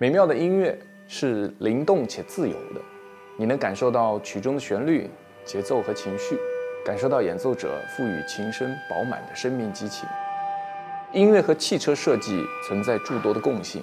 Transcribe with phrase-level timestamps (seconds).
[0.00, 2.80] 美妙的音乐是灵动且自由的，
[3.36, 5.10] 你能感受到曲中的旋律、
[5.44, 6.38] 节奏和情绪，
[6.84, 10.08] 感受到演奏者赋予琴声饱满的生命激情。
[11.12, 13.82] 音乐和汽车设计存在诸多的共性，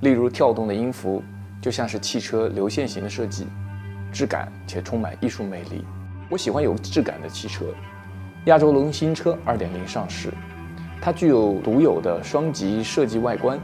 [0.00, 1.22] 例如跳动的音符
[1.60, 3.46] 就像是汽车流线型的设计，
[4.10, 5.84] 质感且充满艺术魅力。
[6.30, 7.66] 我喜欢有质感的汽车。
[8.46, 10.30] 亚洲龙新车2.0上市，
[11.02, 13.60] 它具有独有的双极设计外观，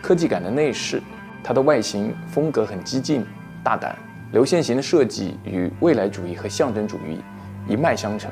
[0.00, 1.02] 科技感的内饰。
[1.42, 3.24] 它的外形风格很激进、
[3.62, 3.96] 大胆，
[4.32, 7.20] 流线型的设计与未来主义和象征主义
[7.66, 8.30] 一脉相承。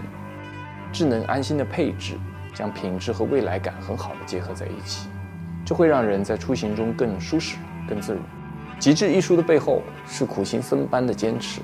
[0.93, 2.15] 智能安心的配置
[2.55, 5.09] 将品质和未来感很好的结合在一起，
[5.65, 7.57] 这会让人在出行中更舒适、
[7.89, 8.21] 更自如。
[8.79, 11.61] 极致艺术的背后是苦行僧般的坚持，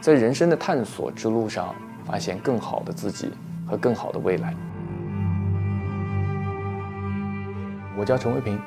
[0.00, 1.74] 在人生的探索之路上
[2.04, 3.30] 发现更好的自己
[3.66, 4.54] 和更好的未来。
[7.96, 8.58] 我叫陈卫平。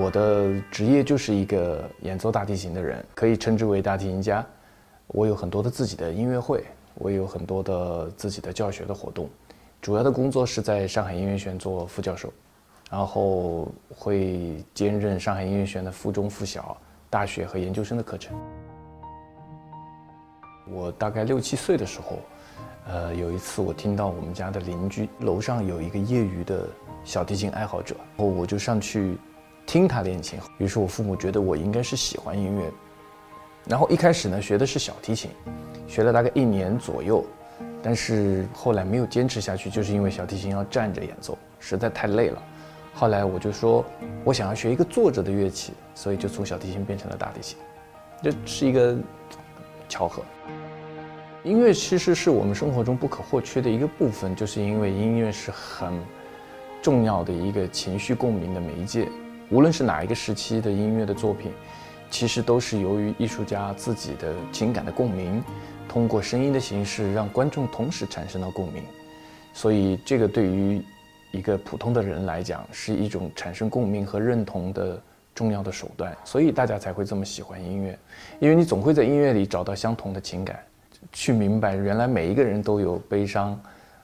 [0.00, 4.44] 我的职业就是一个演奏大提琴的人，可以称之为大提琴家。
[5.06, 9.30] 我有很多的自己的音乐会，我有很多的自己的教学的活动。
[9.80, 12.32] 主要的工作是在上海音乐学院做副教授，
[12.90, 16.76] 然后会兼任上海音乐学院的附中、附小、
[17.08, 18.36] 大学和研究生的课程。
[20.68, 22.18] 我大概六七岁的时候，
[22.88, 26.68] 呃，有一次我听到我们家的邻居楼上有一个业余的
[27.04, 29.16] 小提琴爱好者，然后我就上去。
[29.66, 32.70] 听他练琴，于是我父母觉得我应该是喜欢音乐，
[33.66, 35.30] 然后一开始呢学的是小提琴，
[35.88, 37.24] 学了大概一年左右，
[37.82, 42.40] 但是后来没有坚持下去，就是因为小提琴要站着演奏，实在太累了。
[42.94, 43.84] 后来我就说，
[44.24, 47.58] 我想要学一个坐着的乐器，所以就从小提琴变成了大提琴，
[48.22, 48.96] 这是一个
[49.88, 50.22] 巧合。
[51.42, 55.92] 音乐其实是我们生活中不可或缺的一个部分，就是因为音乐是很
[56.80, 59.08] 重要的一个情绪共鸣的媒介。
[59.50, 61.52] 无论是哪一个时期的音乐的作品，
[62.10, 65.42] 其实都是由于艺术家自己的情感的共鸣，
[65.88, 68.82] 通过声音的形式让观众同时产生了共鸣，
[69.52, 70.82] 所以这个对于
[71.30, 75.00] 一个普通的人来讲是一种产生共鸣和认同的
[75.32, 77.96] 重要的手段，所以大家才会这么喜欢音乐，
[78.40, 80.58] 因为你总会在音乐里找到相同的情感，
[81.12, 83.60] 去明白原来每一个人都有悲伤、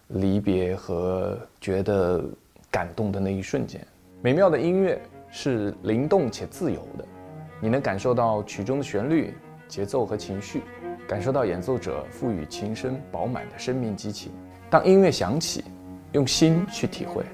[0.08, 2.24] 离别和觉得
[2.70, 3.84] 感动的那一瞬间，
[4.20, 5.00] 美妙的音乐。
[5.34, 7.04] 是灵动且自由的，
[7.58, 9.32] 你能感受到曲中的旋律、
[9.66, 10.60] 节奏和情绪，
[11.08, 14.30] 感受到演奏者赋予琴声饱满的生命激情。
[14.68, 15.64] 当音乐响起，
[16.12, 17.24] 用心去体会，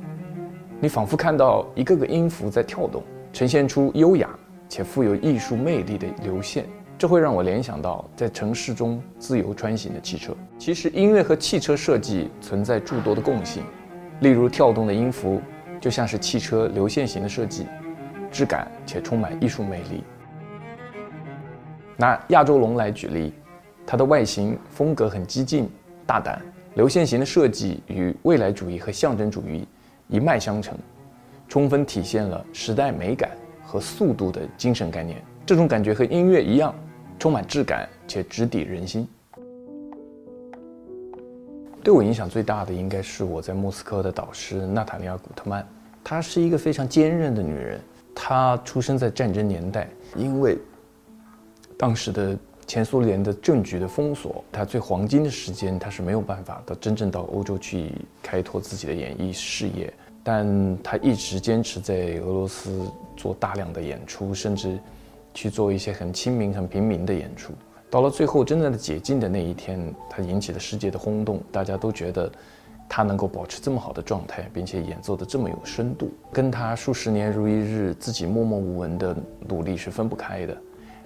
[0.78, 4.30] 你仿佛看到一个个音符在跳动，呈现出优雅
[4.68, 6.66] 且富有艺术魅力的流线。
[6.96, 10.32] 这会让我联想到在城市中自由穿行的汽车。
[10.56, 13.64] 其实，音乐和汽车设计存在诸多的共性，
[14.20, 15.42] 例如跳动的音符
[15.80, 17.66] 就像是汽车流线型的设计。
[18.30, 20.04] 质感且充满艺术魅力。
[21.96, 23.32] 拿亚洲龙来举例，
[23.84, 25.68] 它的外形风格很激进、
[26.06, 26.40] 大胆，
[26.74, 29.66] 流线型的设计与未来主义和象征主义
[30.06, 30.78] 一脉相承，
[31.48, 33.30] 充分体现了时代美感
[33.64, 35.20] 和速度的精神概念。
[35.44, 36.74] 这种感觉和音乐一样，
[37.18, 39.08] 充满质感且直抵人心。
[41.82, 45.66] 对我影响最大的应该是我在莫斯科的导师娜塔莉亚·古特曼，
[46.04, 47.80] 她是一个非常坚韧的女人。
[48.20, 50.58] 他出生在战争年代，因为
[51.76, 52.36] 当时的
[52.66, 64.76] 前苏联的政局的封锁，他最黄金的时间他是没有办法到真正到欧洲去开拓自己的演艺事业，但他一直坚持在俄罗斯做大量的演出，甚至
[65.32, 67.52] 去做一些很亲民、很平民的演出。
[67.88, 72.30] 到了最后真正的解禁的那一天，他引起了世界的轰动，大家都觉得。
[72.88, 79.16] 他能够保持这么好的状态，并且演奏的这么有深度，跟他数十年如一日自己默默无闻的
[79.46, 80.56] 努力是分不开的。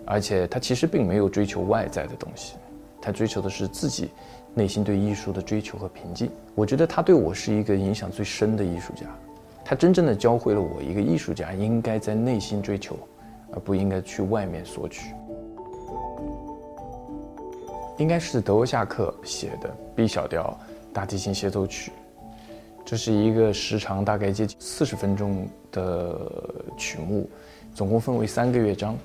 [0.04, 2.56] 而且他其实并没有追求外在的东西，
[3.00, 4.10] 他追求的是自己
[4.52, 6.30] 内心对艺术的追求和平静。
[6.54, 9.06] 我觉得他对我是一个影响最深的艺术家，
[9.64, 12.96] 他真正的教会了我一个艺术家应该在内心追求，
[13.52, 15.14] 而不应该去外面索取。
[17.98, 20.58] 应该是德沃夏克写的 B 小调。
[20.92, 21.90] 大提琴协奏曲，
[22.84, 26.18] 这是一个时长大概接近四十分钟的
[26.76, 27.28] 曲目，
[27.74, 28.96] 总共分为三个乐章，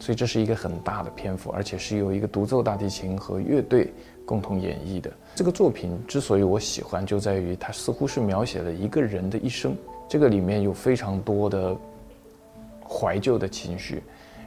[0.00, 3.92] 所以这是一个很大的篇幅，而且是由一个独奏大提琴和乐队
[4.24, 5.12] 共同演绎的。
[5.36, 9.76] 这个作品之所以我喜欢，就在于它似乎是描写了一个人的一生，
[10.08, 11.76] 这个里面有非常多的
[12.88, 14.02] 怀旧的情绪，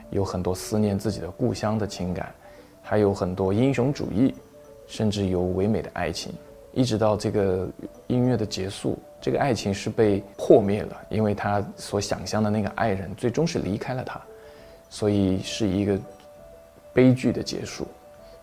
[0.10, 2.34] 有很多思念自己的故乡的情感，
[2.81, 4.34] 还有很多英雄主义，
[4.88, 6.34] 甚至有唯美的爱情。
[6.80, 7.68] 一直到这个
[8.08, 14.18] 音乐的结束，这个爱情是被破灭了，因为他所想象的那个爱人最终是离开了他，
[14.90, 16.00] 所以是一个
[16.94, 17.86] 悲剧的结束。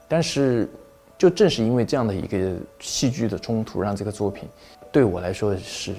[0.07, 0.69] 但是，
[1.17, 4.47] 就正是因为这样的一个戏剧的冲突，让这个作品
[4.93, 5.95] 对我来说是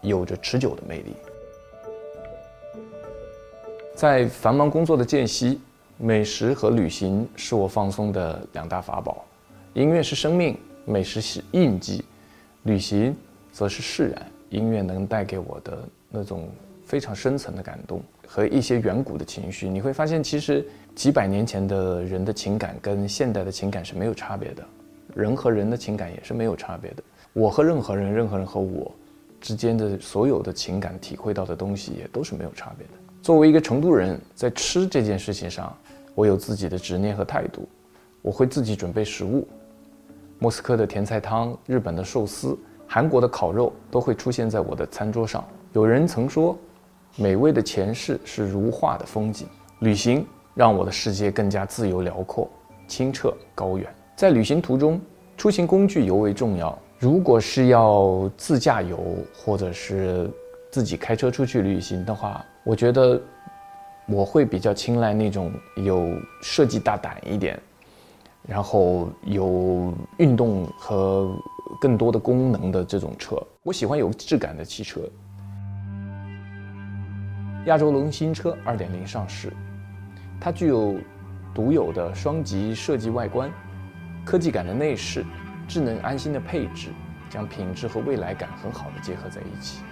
[0.00, 1.14] 有着持久的魅力。
[3.94, 5.60] 在繁忙工作的间隙，
[5.96, 9.24] 美食和旅行是我放松的两大法宝。
[9.74, 12.02] 音乐是生命，美食是印记，
[12.62, 13.14] 旅行
[13.52, 14.26] 则是释然。
[14.48, 16.48] 音乐能带给我的那种
[16.86, 24.64] 非常深层的感动和一些远古的情绪，你会发现，其实几百年前的人的情感跟现代的情感是没有差别的，
[25.14, 27.02] 人和人的情感也是没有差别的。
[27.34, 28.90] 我和任何人，任何人和我
[29.38, 32.92] 之间的所有的情感体会到的东西，也都是没有差别的。
[33.20, 35.76] 作为一个成都人，在吃这件事情上，
[36.14, 37.68] 我有自己的执念和态度，
[38.22, 39.46] 我会自己准备食物，
[40.40, 42.56] 莫斯科的甜菜汤，日本的寿司。
[42.86, 45.44] 韩国的烤肉都会出现在我的餐桌上。
[45.72, 46.56] 有人曾说，
[47.16, 49.46] 美味的前世是如画的风景。
[49.80, 50.24] 旅行
[50.54, 52.48] 让我的世界更加自由辽阔、
[52.86, 53.92] 清澈高远。
[54.16, 55.00] 在旅行途中，
[55.36, 56.76] 出行工具尤为重要。
[56.98, 58.98] 如果是要自驾游，
[59.34, 60.30] 或者是
[60.70, 63.20] 自己开车出去旅行的话，我觉得
[64.06, 67.60] 我会比较青睐那种有设计大胆一点，
[68.46, 71.30] 然后有运动和。
[71.80, 75.02] 更多的功能的这种车，我喜欢有质感的汽车。
[77.66, 79.52] 亚洲龙新车2.0上市，
[80.40, 80.96] 它具有
[81.54, 83.52] 独有的双级设计外观，
[84.24, 85.24] 科技感的内饰，
[85.68, 86.88] 智能安心的配置，
[87.28, 89.82] 将品质和未来感很好的结合在一起，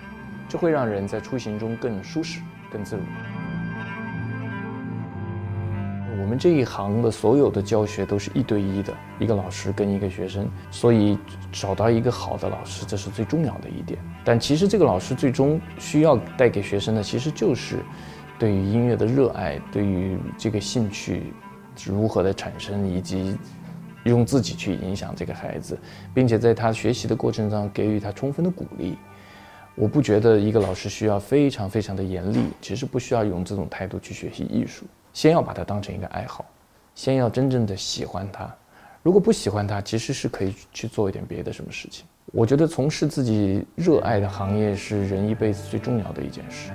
[0.48, 2.40] 这会让人在出行中更舒适、
[2.72, 3.02] 更自如。
[6.26, 11.17] 我们这一行的所有的教学都是一对一的，一个老师跟一个学生，所以
[11.52, 13.96] 找到一个好的老师，这是最重要的一点。
[14.25, 17.78] 但其实这个老师最终需要带给学生的，其实就是
[18.40, 21.32] 对于音乐的热爱，对于这个兴趣
[21.84, 23.38] 如何的产生，以及
[24.02, 25.79] 用自己去影响这个孩子，
[26.12, 28.99] 并且在他学习的过程中给予他充分的鼓励。
[29.76, 34.84] 我不觉得一个老师需要非常非常的严厉，其实不需要用这种态度去学习艺术。
[35.17, 36.45] 先要把它当成一个爱好，
[36.95, 38.55] 先要真正的喜欢它。
[39.03, 42.05] 如果不喜欢它，其实是可以去做一点别的什么事情。
[42.35, 46.71] 我觉得从事自己热爱的行业是人一辈子最重要的一件事。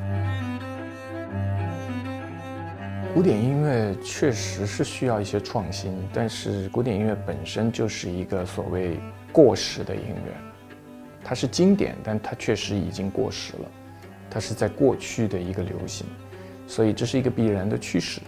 [3.13, 8.97] 古典音乐确实是需要一些创新，但是古典音乐本身就是一个所谓
[9.31, 10.33] 过时的音乐，
[11.23, 13.69] 它是经典，但它确实已经过时了，
[14.31, 16.07] 它是在过去的一个流行。
[16.71, 18.21] 所以这是一个必然的趋势，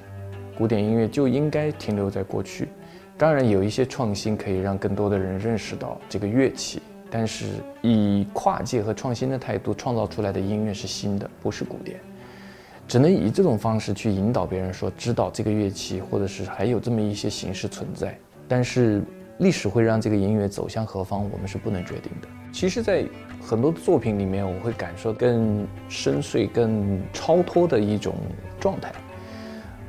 [0.57, 2.67] 古典音乐就应该停留在过去。
[3.17, 7.45] 当然有一些创新可以让更多的人认识到这个乐器，但是
[7.81, 11.97] 以跨界和创新的态度创造出来的音乐是新的，不是古典。
[12.85, 18.13] 只能以这种方式去引导别人说知道这个乐器，或者是还有这么一些形式存在。
[18.45, 19.01] 但是
[19.37, 22.27] 历史会让这个音乐走向何方，我们是不能决定的。
[22.51, 23.05] 其实，在
[23.45, 28.15] 很多作品里面，我会感受更深邃、更超脱的一种
[28.57, 28.89] 状态。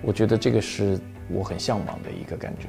[0.03, 0.99] 我觉得这个是
[1.31, 2.67] 我很向往的一个感觉。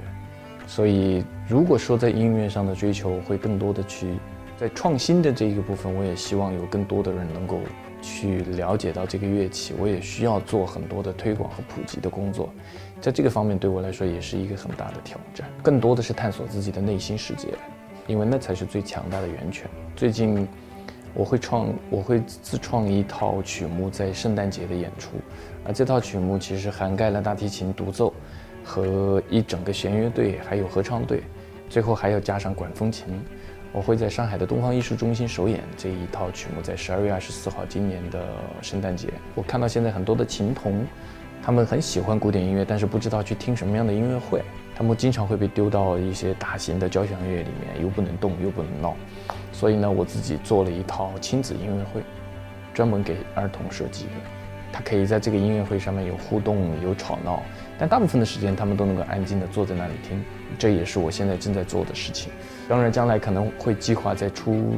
[0.67, 4.13] 所以，如果说在音乐上的追求，会更多的去
[4.57, 7.59] 在创新的这一个部分，我也希望有更多的人能够
[8.01, 9.73] 去了解到这个乐器。
[9.80, 12.54] 我也需要做很多的推广和普及的工作。
[13.01, 15.47] 在这个方面，对我来说也是一个很大的挑战。
[15.63, 17.49] 更多的是探索自己的内心世界。
[18.07, 19.68] 因为那才是最强大的源泉。
[19.95, 20.47] 最近，
[21.16, 25.12] 我会创，我会自创一套曲目在圣诞节的演出，
[25.66, 28.14] 而这套曲目其实涵盖了大提琴独奏，
[28.64, 31.24] 和一整个弦乐队，还有合唱队，
[31.69, 33.06] 最后还要加上管风琴。
[33.72, 38.26] 我会在上海的东方艺术中心首演这一套曲目，在十二月二十四号今年的
[38.62, 39.07] 圣诞节。
[39.36, 40.86] 我看到现在很多的琴童，
[41.42, 44.42] 他们很喜欢古典音乐，但是不知道去听什么样的音乐会。
[44.75, 48.94] 他们经常会被丢到一些大型的交响乐里面，又不能动，又不能闹，
[49.53, 52.03] 所以呢，我自己做了一套亲子音乐会，
[52.73, 54.11] 专门给儿童设计的。
[54.73, 57.41] 他可以在这个音乐会上面有互动、有吵闹，
[57.79, 60.21] 但大部分的时间他们都能够安静的坐在那里听。
[60.59, 62.31] 这也是我现在正在做的事情。
[62.67, 64.73] 当然，将来可能会计划再出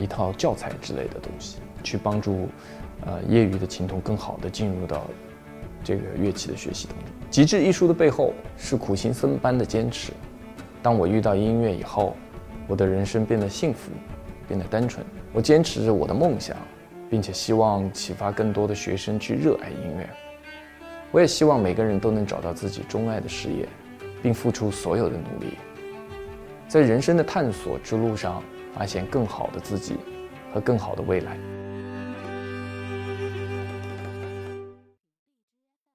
[0.00, 2.48] 一套教材之类的东西，去帮助
[3.04, 5.04] 呃业余的琴童更好的进入到。
[5.84, 10.12] 这个乐器的学习当中，极致艺术的背后是苦行僧般的坚持。
[10.82, 12.16] 当我遇到音乐以后，
[12.66, 13.90] 我的人生变得幸福，
[14.48, 15.04] 变得单纯。
[15.32, 16.56] 我坚持着我的梦想，
[17.10, 20.08] 并且希望启发更多的学生去热爱音乐。
[21.10, 23.68] 我也希望每个人都能找到自己钟爱的事业，
[24.22, 25.58] 并付出所有的努力，
[26.68, 28.42] 在人生的探索之路上
[28.74, 29.96] 发现更好的自己
[30.54, 31.36] 和更好的未来。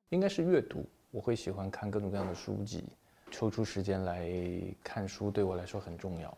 [0.10, 0.86] 应该是阅读。
[1.12, 2.86] 我会喜欢看各种各样的书籍，
[3.30, 4.32] 抽出时间来
[4.82, 6.36] 看书对我来说很重要，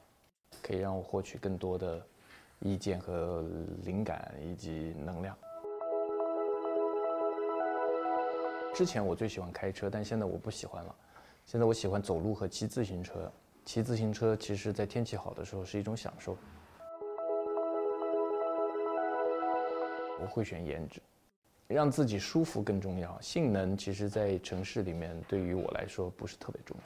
[0.63, 2.03] 可以让我获取更多的
[2.60, 3.46] 意见和
[3.84, 5.38] 灵感以及能量。
[8.74, 10.96] 之前我最喜欢开车，但现在我不喜欢了。
[11.46, 13.32] 现在我喜欢走路和骑自行车。
[13.65, 16.36] 骑自行车其实，在天气好的时候是一种享受。
[20.20, 21.00] 我会选颜值，
[21.67, 23.20] 让自己舒服更重要。
[23.22, 26.84] 性能其实，在城市里面对于我来说不是特别重要。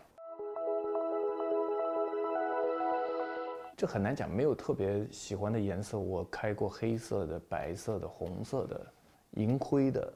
[3.76, 6.00] 这很难讲，没有特别喜欢的颜色。
[6.00, 8.86] 我开过黑色的、白色的、红色的、
[9.32, 10.14] 银灰的，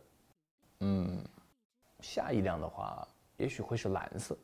[0.79, 1.23] 嗯。
[1.99, 4.35] 下一辆的话，也许会是蓝色。